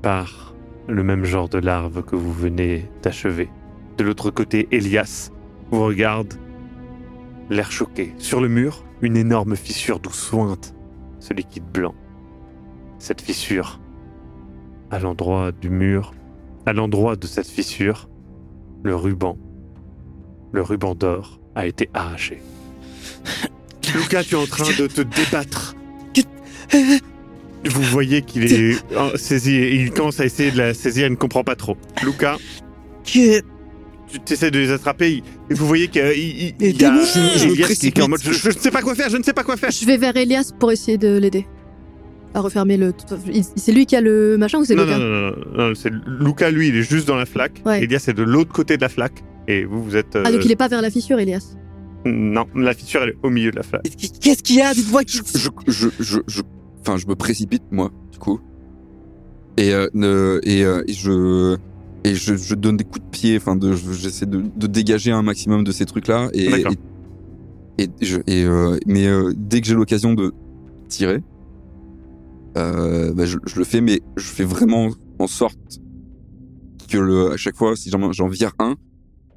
par 0.00 0.54
le 0.88 1.02
même 1.02 1.24
genre 1.24 1.48
de 1.48 1.58
larve 1.58 2.02
que 2.02 2.16
vous 2.16 2.32
venez 2.32 2.88
d'achever. 3.02 3.50
De 3.98 4.04
l'autre 4.04 4.30
côté, 4.30 4.68
Elias 4.72 5.30
vous 5.70 5.84
regarde, 5.84 6.34
l'air 7.50 7.70
choqué. 7.70 8.14
Sur 8.18 8.40
le 8.40 8.48
mur, 8.48 8.84
une 9.00 9.16
énorme 9.16 9.56
fissure 9.56 10.00
d'où 10.00 10.10
sointe 10.10 10.74
ce 11.20 11.34
liquide 11.34 11.70
blanc. 11.72 11.94
Cette 12.98 13.20
fissure, 13.20 13.80
à 14.92 14.98
l'endroit 15.00 15.50
du 15.50 15.70
mur, 15.70 16.12
à 16.66 16.72
l'endroit 16.72 17.16
de 17.16 17.26
cette 17.26 17.48
fissure, 17.48 18.08
le 18.84 18.94
ruban, 18.94 19.36
le 20.52 20.62
ruban 20.62 20.94
d'or 20.94 21.40
a 21.56 21.66
été 21.66 21.90
arraché. 21.94 22.40
Lucas, 23.94 24.22
tu 24.22 24.34
es 24.34 24.38
en 24.38 24.46
train 24.46 24.70
de 24.78 24.86
te 24.86 25.00
débattre. 25.00 25.74
Vous 27.64 27.82
voyez 27.82 28.22
qu'il 28.22 28.44
est 28.52 28.76
saisi 29.16 29.54
il 29.56 29.90
commence 29.92 30.20
à 30.20 30.24
essayer 30.24 30.50
de 30.50 30.58
la 30.58 30.74
saisir, 30.74 31.06
il 31.06 31.10
ne 31.10 31.16
comprend 31.16 31.44
pas 31.44 31.56
trop. 31.56 31.76
Lucas, 32.02 32.36
tu 33.04 33.40
essaies 34.30 34.50
de 34.50 34.58
les 34.58 34.70
attraper 34.70 35.22
et 35.50 35.54
vous 35.54 35.66
voyez 35.66 35.88
qu'il 35.88 36.02
il, 36.16 36.54
il, 36.60 36.64
Et 36.66 36.70
y 36.72 36.84
a 36.84 36.90
dis-moi, 36.90 37.04
je- 37.04 37.38
je 37.38 37.46
me 37.48 37.52
Elias 37.54 37.66
qui 37.80 37.86
est 37.86 38.00
en 38.02 38.08
mode 38.08 38.20
je, 38.22 38.32
je 38.32 38.48
ne 38.48 38.54
sais 38.54 38.70
pas 38.70 38.82
quoi 38.82 38.94
faire, 38.94 39.08
je 39.10 39.16
ne 39.16 39.22
sais 39.22 39.32
pas 39.32 39.44
quoi 39.44 39.56
faire. 39.56 39.70
Je 39.70 39.86
vais 39.86 39.96
vers 39.96 40.16
Elias 40.16 40.52
pour 40.58 40.70
essayer 40.72 40.98
de 40.98 41.16
l'aider. 41.18 41.46
À 42.34 42.40
refermer 42.40 42.76
le. 42.76 42.92
C'est 43.56 43.72
lui 43.72 43.84
qui 43.86 43.94
a 43.96 44.00
le 44.00 44.38
machin 44.38 44.58
ou 44.58 44.64
c'est 44.64 44.74
Non, 44.74 44.84
Lucas 44.84 44.98
non, 44.98 45.04
non, 45.04 45.30
non, 45.56 45.68
non, 45.68 45.74
c'est 45.74 45.92
Lucas, 46.20 46.50
lui, 46.50 46.68
il 46.68 46.76
est 46.76 46.82
juste 46.82 47.06
dans 47.06 47.16
la 47.16 47.26
flaque. 47.26 47.60
Ouais. 47.66 47.82
Elias 47.84 48.04
est 48.08 48.14
de 48.14 48.22
l'autre 48.22 48.52
côté 48.52 48.76
de 48.76 48.82
la 48.82 48.88
flaque. 48.88 49.22
Et 49.48 49.64
vous, 49.64 49.82
vous 49.82 49.96
êtes. 49.96 50.16
euh, 50.16 50.22
Ah, 50.24 50.32
donc 50.32 50.44
il 50.44 50.50
est 50.50 50.56
pas 50.56 50.68
vers 50.68 50.80
la 50.82 50.90
fissure, 50.90 51.18
Elias. 51.18 51.56
Non, 52.06 52.46
la 52.56 52.72
fissure, 52.74 53.02
elle 53.02 53.10
est 53.10 53.16
au 53.22 53.28
milieu 53.30 53.50
de 53.50 53.56
la 53.56 53.62
flaque. 53.62 53.82
Qu'est-ce 54.20 54.42
qu'il 54.42 54.56
y 54.56 54.60
a? 54.62 54.72
Dites-moi 54.72 55.04
qui. 55.04 55.18
je, 55.18 55.48
je, 55.68 55.88
je, 56.00 56.18
je, 56.26 56.42
enfin, 56.80 56.96
je 56.96 57.06
me 57.06 57.14
précipite 57.14 57.62
moi, 57.70 57.90
du 58.10 58.18
coup, 58.18 58.40
et 59.56 59.72
euh, 59.74 59.88
ne- 59.94 60.40
et, 60.44 60.64
euh, 60.64 60.82
et 60.88 60.92
je 60.94 61.56
et 62.04 62.14
je, 62.14 62.34
je 62.34 62.54
donne 62.54 62.76
des 62.78 62.84
coups 62.84 63.04
de 63.04 63.10
pied. 63.10 63.36
Enfin, 63.36 63.58
j'essaie 63.92 64.26
de, 64.26 64.42
de 64.56 64.66
dégager 64.66 65.12
un 65.12 65.22
maximum 65.22 65.64
de 65.64 65.70
ces 65.72 65.84
trucs-là. 65.84 66.28
Et, 66.32 66.48
D'accord. 66.50 66.72
et, 67.78 67.84
et 67.84 68.04
je, 68.04 68.18
et 68.26 68.44
euh, 68.44 68.78
mais 68.86 69.06
euh, 69.06 69.32
dès 69.36 69.60
que 69.60 69.66
j'ai 69.66 69.74
l'occasion 69.74 70.14
de 70.14 70.32
tirer, 70.88 71.20
euh, 72.56 73.12
bah, 73.14 73.24
je, 73.26 73.38
je 73.46 73.56
le 73.58 73.64
fais, 73.64 73.80
mais 73.80 74.00
je 74.16 74.24
fais 74.26 74.44
vraiment 74.44 74.90
en 75.18 75.26
sorte 75.26 75.58
que 76.88 76.98
le, 76.98 77.32
à 77.32 77.36
chaque 77.36 77.56
fois, 77.56 77.74
si 77.76 77.90
j'en, 77.90 78.28
vire 78.28 78.52
un, 78.58 78.76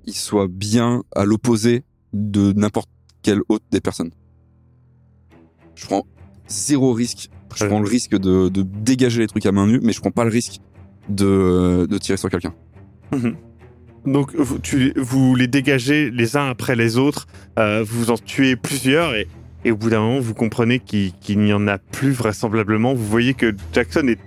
il 0.05 0.13
soit 0.13 0.47
bien 0.49 1.03
à 1.15 1.25
l'opposé 1.25 1.83
de 2.13 2.53
n'importe 2.53 2.89
quelle 3.21 3.41
autre 3.49 3.65
des 3.71 3.81
personnes. 3.81 4.11
Je 5.75 5.85
prends 5.85 6.03
zéro 6.47 6.93
risque. 6.93 7.29
Je 7.55 7.63
Ouais. 7.63 7.69
prends 7.69 7.79
le 7.79 7.87
risque 7.87 8.17
de, 8.17 8.49
de 8.49 8.63
dégager 8.63 9.21
les 9.21 9.27
trucs 9.27 9.45
à 9.45 9.51
main 9.53 9.65
nue, 9.65 9.79
mais 9.81 9.93
je 9.93 10.01
prends 10.01 10.11
pas 10.11 10.25
le 10.25 10.29
risque 10.29 10.59
de, 11.07 11.87
de 11.89 11.97
tirer 11.97 12.17
sur 12.17 12.29
quelqu'un. 12.29 12.53
Mhm. 13.13 13.35
Donc 14.05 14.35
vous, 14.35 14.59
tu, 14.59 14.91
vous 14.97 15.35
les 15.35 15.47
dégagez 15.47 16.11
les 16.11 16.35
uns 16.35 16.47
après 16.49 16.75
les 16.75 16.97
autres, 16.97 17.27
euh, 17.57 17.83
vous 17.87 18.11
en 18.11 18.17
tuez 18.17 18.55
plusieurs 18.57 19.15
et, 19.15 19.27
et 19.65 19.71
au 19.71 19.75
bout 19.75 19.89
d'un 19.89 19.99
moment 19.99 20.19
vous 20.19 20.33
comprenez 20.33 20.79
qu'il 20.79 21.11
n'y 21.39 21.51
en 21.51 21.67
a 21.67 21.77
plus 21.77 22.11
vraisemblablement. 22.11 22.93
Vous 22.93 23.05
voyez 23.05 23.33
que 23.33 23.53
Jackson 23.73 24.07
est, 24.07 24.19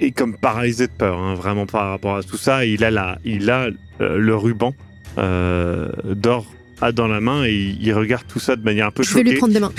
est 0.00 0.10
comme 0.10 0.36
paralysé 0.36 0.88
de 0.88 0.92
peur, 0.92 1.18
hein, 1.18 1.34
vraiment 1.34 1.64
par 1.64 1.88
rapport 1.88 2.16
à 2.16 2.22
tout 2.22 2.36
ça. 2.36 2.66
Il 2.66 2.84
a, 2.84 2.90
la, 2.90 3.18
il 3.24 3.48
a 3.48 3.68
euh, 4.02 4.18
le 4.18 4.36
ruban 4.36 4.74
euh, 5.16 5.88
d'or 6.14 6.44
dans 6.94 7.06
la 7.08 7.20
main 7.22 7.44
et 7.44 7.54
il, 7.80 7.92
regarde 7.94 8.26
tout 8.28 8.38
ça 8.40 8.54
de 8.56 8.62
manière 8.62 8.88
un 8.88 8.90
peu 8.90 9.02
Je 9.02 9.14
vais 9.14 9.22
lui 9.22 9.30
choquée. 9.30 9.38
prendre 9.38 9.54
des 9.54 9.60
mains. 9.60 9.72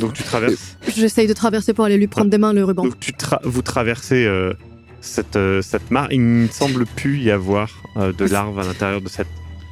Donc 0.00 0.14
tu 0.14 0.22
traverses. 0.22 0.78
J'essaye 0.96 1.26
de 1.26 1.32
traverser 1.34 1.74
pour 1.74 1.84
aller 1.84 1.98
lui 1.98 2.06
prendre 2.06 2.30
des 2.30 2.38
mains 2.38 2.52
le 2.54 2.64
ruban. 2.64 2.84
Donc 2.84 2.98
tu 3.00 3.10
tra- 3.12 3.40
vous 3.42 3.60
traversez 3.62 4.24
euh, 4.24 4.54
cette, 5.00 5.36
cette 5.62 5.90
mare. 5.90 6.06
Il 6.12 6.42
ne 6.44 6.48
semble 6.48 6.86
plus 6.86 7.18
y 7.18 7.30
avoir 7.30 7.68
de 7.96 8.24
larves 8.24 8.58
à 8.58 8.62
l'intérieur 8.64 9.00
de 9.02 9.08
cette 9.08 9.26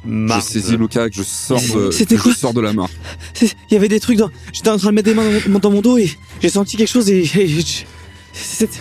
Je 0.05 0.09
marde. 0.11 0.41
saisis 0.41 0.77
Luca, 0.77 1.09
que 1.09 1.15
je 1.15 1.23
sors 1.23 1.59
de, 1.61 1.91
C'était 1.91 2.15
que 2.15 2.21
quoi 2.21 2.31
je 2.31 2.37
sors 2.37 2.53
de 2.53 2.61
la 2.61 2.73
mort. 2.73 2.89
Il 3.41 3.49
y 3.71 3.75
avait 3.75 3.87
des 3.89 3.99
trucs 3.99 4.17
dans. 4.17 4.29
J'étais 4.53 4.69
en 4.69 4.77
train 4.77 4.89
de 4.89 4.95
mettre 4.95 5.09
des 5.09 5.13
mains 5.13 5.23
dans 5.29 5.49
mon, 5.51 5.59
dans 5.59 5.71
mon 5.71 5.81
dos 5.81 5.97
et 5.97 6.09
j'ai 6.41 6.49
senti 6.49 6.77
quelque 6.77 6.87
chose 6.89 7.09
et. 7.09 7.19
et 7.21 7.47
je- 7.47 7.83
c'est- 8.33 8.79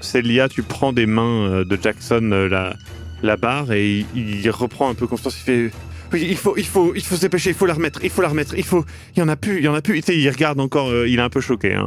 Célia, 0.00 0.48
tu 0.48 0.62
prends 0.62 0.92
des 0.92 1.06
mains 1.06 1.50
euh, 1.50 1.64
de 1.64 1.78
Jackson 1.80 2.30
euh, 2.32 2.48
la, 2.48 2.74
la 3.22 3.36
barre 3.36 3.72
et 3.72 4.06
il, 4.14 4.40
il 4.40 4.50
reprend 4.50 4.88
un 4.90 4.94
peu 4.94 5.06
confiance. 5.06 5.36
Il 5.40 5.44
fait 5.44 5.70
Oui, 6.12 6.26
il 6.30 6.36
faut, 6.36 6.54
il, 6.56 6.64
faut, 6.66 6.92
il 6.96 7.02
faut 7.04 7.16
se 7.16 7.20
dépêcher, 7.20 7.50
il 7.50 7.54
faut 7.56 7.66
la 7.66 7.74
remettre, 7.74 8.00
il 8.02 8.10
faut 8.10 8.22
la 8.22 8.28
remettre, 8.28 8.54
il 8.56 8.64
faut. 8.64 8.84
Il 9.14 9.20
y 9.20 9.22
en 9.22 9.28
a 9.28 9.36
plus, 9.36 9.58
il 9.58 9.64
y 9.64 9.68
en 9.68 9.74
a 9.74 9.82
plus. 9.82 10.00
Tu 10.00 10.06
sais, 10.12 10.18
il 10.18 10.28
regarde 10.30 10.58
encore, 10.58 10.88
euh, 10.88 11.06
il 11.06 11.18
est 11.18 11.22
un 11.22 11.28
peu 11.28 11.40
choqué, 11.40 11.74
hein. 11.74 11.86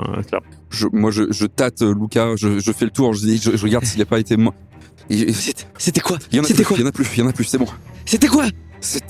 Je, 0.70 0.88
moi, 0.94 1.12
je, 1.12 1.24
je 1.32 1.46
tâte 1.46 1.82
euh, 1.82 1.94
Luca, 1.94 2.36
je, 2.38 2.60
je 2.60 2.72
fais 2.72 2.86
le 2.86 2.92
tour, 2.92 3.14
je, 3.14 3.26
dis, 3.26 3.42
je, 3.44 3.58
je 3.58 3.64
regarde 3.64 3.84
s'il 3.86 4.00
n'a 4.00 4.06
pas 4.06 4.20
été 4.20 4.38
mort. 4.38 4.54
C'était 5.78 6.00
quoi 6.02 6.18
Il 6.32 6.38
y 6.38 6.40
en 6.40 6.44
a 6.44 6.48
C'était 6.48 6.64
plus, 6.64 6.66
quoi 6.66 6.78
il 6.78 6.82
y 6.82 6.84
en 6.84 6.88
a 6.88 6.92
plus, 6.92 7.08
il 7.16 7.20
y 7.20 7.22
en 7.24 7.28
a 7.28 7.34
plus, 7.34 7.44
c'est 7.46 7.58
bon. 7.58 7.68
C'était 8.06 8.28
quoi 8.28 8.46
C'est 8.82 9.04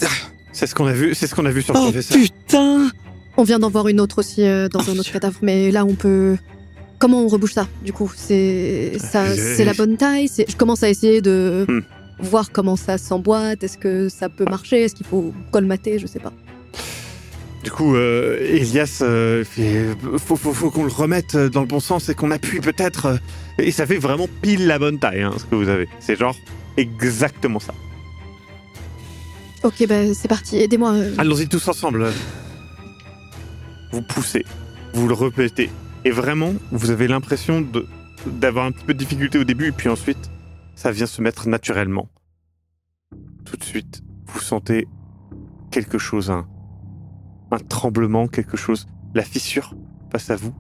C'est 0.52 0.68
ce 0.68 0.76
qu'on 0.76 0.86
a 0.88 0.94
vu, 0.94 1.14
c'est 1.16 1.28
ce 1.28 1.36
qu'on 1.36 1.46
a 1.46 1.52
vu 1.52 1.62
sur 1.62 1.74
le 1.74 1.80
Oh 1.80 1.84
professeur. 1.84 2.18
putain 2.18 2.90
On 3.38 3.44
vient 3.44 3.60
d'en 3.60 3.70
voir 3.70 3.88
une 3.88 4.00
autre 4.00 4.20
aussi 4.20 4.44
euh, 4.44 4.68
dans 4.70 4.88
un 4.90 4.98
autre 4.98 5.12
cadavre, 5.12 5.38
mais 5.42 5.72
là 5.72 5.86
on 5.86 5.96
peut. 5.96 6.38
Comment 7.00 7.22
on 7.24 7.28
rebouche 7.28 7.54
ça 7.54 7.68
Du 7.84 7.92
coup, 7.92 8.10
c'est 8.16 8.94
ça, 9.00 9.24
Euh, 9.24 9.36
c'est 9.58 9.66
la 9.66 9.74
bonne 9.74 9.98
taille. 9.98 10.30
Je 10.48 10.56
commence 10.56 10.84
à 10.84 10.90
essayer 10.90 11.22
de 11.22 11.66
Hmm. 11.68 11.82
voir 12.20 12.52
comment 12.52 12.76
ça 12.78 12.98
s'emboîte. 12.98 13.64
Est-ce 13.64 13.78
que 13.78 14.08
ça 14.10 14.30
peut 14.30 14.46
marcher 14.46 14.84
Est-ce 14.84 14.96
qu'il 14.96 15.06
faut 15.06 15.34
colmater 15.52 16.00
Je 16.00 16.08
sais 16.08 16.20
pas. 16.20 16.32
Du 17.64 17.72
coup, 17.72 17.96
euh, 17.96 18.38
Elias, 18.42 19.00
euh, 19.02 19.46
fait, 19.46 19.96
faut, 20.18 20.36
faut, 20.36 20.54
faut 20.54 20.70
qu'on 20.70 20.84
le 20.84 20.92
remette 20.92 21.38
dans 21.38 21.62
le 21.62 21.68
bon 21.68 21.80
sens 21.80 22.10
et 22.10 22.16
qu'on 22.16 22.30
appuie 22.32 22.60
peut-être. 22.60 23.06
euh, 23.06 23.18
et 23.58 23.72
ça 23.72 23.86
fait 23.86 23.98
vraiment 23.98 24.28
pile 24.42 24.68
la 24.68 24.80
bonne 24.80 25.00
taille, 25.00 25.22
hein, 25.22 25.34
ce 25.38 25.46
que 25.46 25.56
vous 25.56 25.70
avez. 25.70 25.88
C'est 26.00 26.18
genre 26.18 26.36
exactement 26.76 27.60
ça. 27.60 27.74
Ok, 29.64 29.86
bah 29.88 30.14
c'est 30.14 30.28
parti. 30.28 30.58
Aidez-moi. 30.58 30.92
euh. 30.94 31.16
Allons-y 31.18 31.48
tous 31.48 31.66
ensemble. 31.70 32.12
Vous 33.94 34.02
poussez, 34.02 34.44
vous 34.94 35.08
le 35.08 35.14
répétez. 35.14 35.70
Et 36.04 36.12
vraiment, 36.12 36.54
vous 36.72 36.90
avez 36.90 37.08
l'impression 37.08 37.62
de- 37.62 37.86
d'avoir 38.26 38.66
un 38.66 38.72
petit 38.74 38.84
peu 38.84 38.94
de 38.94 39.00
difficulté 39.00 39.38
au 39.40 39.46
début, 39.46 39.68
et 39.68 39.72
puis 39.72 39.88
ensuite, 39.88 40.30
ça 40.76 40.92
vient 40.92 41.06
se 41.06 41.22
mettre 41.22 41.48
naturellement. 41.48 42.10
Tout 43.46 43.56
de 43.56 43.64
suite, 43.64 44.02
vous 44.28 44.42
sentez 44.42 44.88
quelque 45.72 45.98
chose, 45.98 46.30
un, 46.30 46.46
un 47.54 47.60
tremblement, 47.60 48.28
quelque 48.28 48.58
chose. 48.58 48.88
La 49.14 49.24
fissure 49.24 49.76
face 50.12 50.30
à 50.30 50.36
vous, 50.36 50.54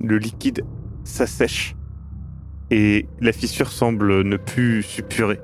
le 0.00 0.18
liquide 0.18 0.64
s'assèche, 1.04 1.76
et 2.70 3.06
la 3.20 3.32
fissure 3.32 3.70
semble 3.70 4.22
ne 4.22 4.36
plus 4.36 4.82
suppurer 4.82 5.40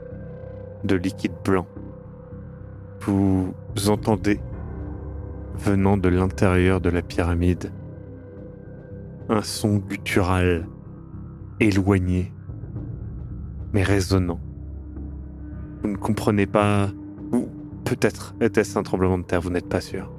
de 0.84 0.96
liquide 0.96 1.34
blanc. 1.44 1.66
Vous 3.00 3.54
entendez, 3.88 4.40
venant 5.56 5.96
de 5.96 6.08
l'intérieur 6.08 6.80
de 6.80 6.90
la 6.90 7.02
pyramide, 7.02 7.72
un 9.28 9.42
son 9.42 9.76
guttural, 9.76 10.66
éloigné, 11.60 12.32
mais 13.72 13.82
résonnant. 13.82 14.40
Vous 15.82 15.88
ne 15.88 15.96
comprenez 15.96 16.46
pas, 16.46 16.88
ou 17.32 17.48
peut-être 17.84 18.34
était-ce 18.40 18.78
un 18.78 18.82
tremblement 18.82 19.18
de 19.18 19.24
terre, 19.24 19.40
vous 19.40 19.50
n'êtes 19.50 19.68
pas 19.68 19.80
sûr. 19.80 20.12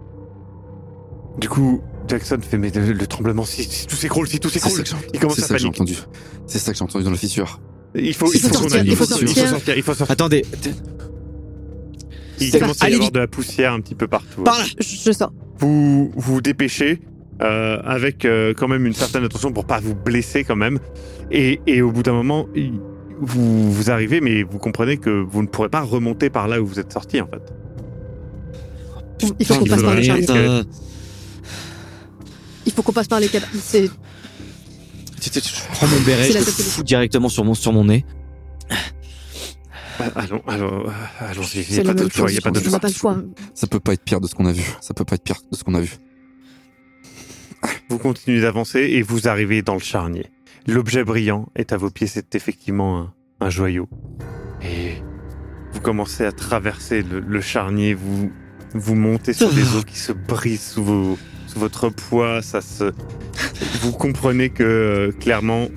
Du 1.39 1.47
coup, 1.49 1.81
Jackson 2.07 2.39
fait 2.41 2.57
mais 2.57 2.69
le, 2.71 2.91
le 2.93 3.07
tremblement, 3.07 3.45
si, 3.45 3.63
si 3.63 3.87
tout 3.87 3.95
s'écroule, 3.95 4.27
si 4.27 4.39
tout 4.39 4.49
c'est 4.49 4.59
s'écroule, 4.59 4.83
il 5.13 5.19
commence 5.19 5.35
c'est 5.37 5.43
à 5.43 5.47
ça 5.47 5.53
que 5.55 5.59
j'ai 5.61 5.67
entendu. 5.67 5.95
C'est 6.47 6.59
ça 6.59 6.71
que 6.71 6.77
j'ai 6.77 6.83
entendu 6.83 7.05
dans 7.05 7.11
la 7.11 7.17
fissure. 7.17 7.59
Il 7.95 8.13
faut, 8.13 8.31
Il 8.33 8.39
faut 8.39 8.53
sortir, 8.53 8.77
aille, 8.79 8.87
il 8.87 8.95
faut 8.95 9.03
il 9.05 9.27
faut 9.27 9.45
sortir. 9.45 9.77
il 9.77 9.83
faut 9.83 9.93
sortir. 9.93 10.11
Attendez, 10.11 10.45
Il 12.39 12.51
C'est 12.51 12.59
commence 12.59 12.81
à 12.83 12.89
y 12.89 12.93
avoir 12.93 13.11
de 13.11 13.19
la 13.19 13.27
poussière 13.27 13.73
un 13.73 13.81
petit 13.81 13.95
peu 13.95 14.07
partout. 14.07 14.43
par 14.43 14.57
là 14.57 14.65
Je, 14.79 14.95
je 15.05 15.11
sors. 15.11 15.31
vous 15.59 16.11
vous 16.15 16.41
dépêchez 16.41 17.01
euh, 17.41 17.79
avec 17.83 18.25
euh, 18.25 18.53
quand 18.55 18.67
même 18.67 18.85
une 18.85 18.93
certaine 18.93 19.23
attention 19.23 19.51
pour 19.51 19.65
pas 19.65 19.79
vous 19.79 19.95
blesser 19.95 20.43
quand 20.43 20.55
même. 20.55 20.79
Et, 21.31 21.61
et 21.67 21.81
au 21.81 21.91
bout 21.91 22.03
d'un 22.03 22.13
moment, 22.13 22.47
vous, 23.21 23.71
vous 23.71 23.91
arrivez, 23.91 24.19
mais 24.21 24.43
vous 24.43 24.57
comprenez 24.59 24.97
que 24.97 25.09
vous 25.09 25.41
ne 25.41 25.47
pourrez 25.47 25.69
pas 25.69 25.81
remonter 25.81 26.29
par 26.29 26.47
là 26.47 26.61
où 26.61 26.65
vous 26.65 26.79
êtes 26.79 26.91
sorti 26.93 27.21
en 27.21 27.27
fait. 27.27 27.41
Il 29.39 29.45
faut 29.45 29.55
qu'on 29.55 29.65
passe 29.65 29.81
par 29.81 29.93
faudrait- 29.95 30.63
Il 32.69 32.73
faut 32.75 32.83
qu'on 32.83 32.93
passe 32.93 33.07
par 33.07 33.19
les 33.19 33.27
cadavres. 33.27 33.51
C'est 33.61 33.85
Je 35.21 35.39
prends 35.73 35.87
mon 35.87 35.99
béret, 36.01 36.23
C'est 36.23 36.29
je 36.29 36.33
la 36.35 36.39
le 36.41 36.45
seule 36.45 36.65
fous 36.65 36.83
directement 36.83 37.27
sur 37.29 37.43
mon, 37.43 37.53
sur 37.55 37.73
mon 37.73 37.85
nez. 37.85 38.05
Ah, 39.99 40.05
Allons, 40.15 40.41
allons, 40.47 40.87
euh, 40.87 40.91
allons-y. 41.19 41.55
Il 41.55 41.59
n'y 41.59 41.63
c'est 41.65 41.79
a 41.81 41.83
pas 41.83 41.93
d'autre 41.93 42.15
choix. 42.15 42.31
Il 42.31 42.35
y 42.35 42.37
a 42.37 42.41
pas 42.41 42.49
On 42.49 42.53
d'autre 42.53 42.65
n'a 42.65 42.69
choix. 42.71 42.79
pas 42.79 42.87
le 42.87 42.93
choix. 42.93 43.17
Ça 43.53 43.67
peut 43.67 43.79
pas 43.79 43.93
être 43.93 44.03
pire 44.03 44.21
de 44.21 44.27
ce 44.27 44.35
qu'on 44.35 44.45
a 44.45 44.51
vu. 44.53 44.63
Ça 44.81 44.93
peut 44.93 45.03
pas 45.03 45.15
être 45.15 45.23
pire 45.23 45.37
de 45.51 45.57
ce 45.57 45.63
qu'on 45.63 45.73
a 45.75 45.81
vu. 45.81 45.97
Vous 47.89 47.97
continuez 47.97 48.39
d'avancer 48.41 48.79
et 48.79 49.01
vous 49.01 49.27
arrivez 49.27 49.61
dans 49.61 49.73
le 49.73 49.79
charnier. 49.81 50.27
L'objet 50.67 51.03
brillant 51.03 51.49
est 51.55 51.73
à 51.73 51.77
vos 51.77 51.89
pieds, 51.89 52.07
c'est 52.07 52.35
effectivement 52.35 52.99
un, 52.99 53.13
un 53.45 53.49
joyau. 53.49 53.89
Et 54.61 54.93
vous 55.73 55.81
commencez 55.81 56.23
à 56.23 56.31
traverser 56.31 57.01
le, 57.01 57.19
le 57.19 57.41
charnier, 57.41 57.93
vous, 57.93 58.31
vous 58.73 58.95
montez 58.95 59.33
sur 59.33 59.51
des 59.51 59.75
eaux 59.75 59.81
qui 59.83 59.97
se 59.97 60.11
brisent 60.13 60.61
sous, 60.73 60.83
vos, 60.83 61.17
votre 61.57 61.89
poids, 61.89 62.41
ça 62.41 62.61
se... 62.61 62.91
Vous 63.81 63.91
comprenez 63.91 64.49
que 64.49 64.63
euh, 64.63 65.11
clairement, 65.19 65.67